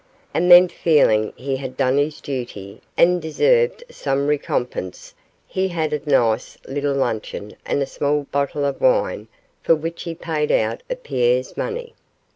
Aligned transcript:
And 0.33 0.49
then 0.49 0.67
feeling 0.67 1.31
he 1.35 1.57
had 1.57 1.77
done 1.77 1.99
his 1.99 2.21
duty 2.21 2.81
and 2.97 3.21
deserved 3.21 3.83
some 3.91 4.25
recompense, 4.25 5.13
he 5.45 5.67
had 5.67 5.93
a 5.93 6.01
nice 6.09 6.57
little 6.67 6.95
luncheon 6.95 7.55
and 7.67 7.83
a 7.83 7.85
small 7.85 8.23
bottle 8.31 8.65
of 8.65 8.81
wine 8.81 9.27
for 9.61 9.75
which 9.75 10.01
he 10.01 10.15
paid 10.15 10.51
out 10.51 10.81
of 10.89 11.03
Pierre's 11.03 11.55
money. 11.55 11.93